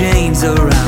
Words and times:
chains 0.00 0.44
around. 0.44 0.79